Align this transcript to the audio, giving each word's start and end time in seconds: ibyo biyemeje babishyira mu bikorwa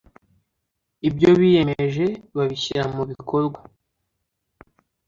ibyo 1.07 1.29
biyemeje 1.39 2.05
babishyira 2.35 2.83
mu 2.95 3.03
bikorwa 3.09 3.59